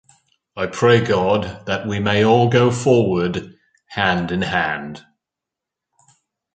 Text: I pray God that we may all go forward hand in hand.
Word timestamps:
I 0.57 0.65
pray 0.65 0.99
God 0.99 1.67
that 1.67 1.85
we 1.85 1.99
may 1.99 2.25
all 2.25 2.49
go 2.49 2.71
forward 2.71 3.53
hand 3.89 4.31
in 4.31 4.41
hand. 4.41 5.03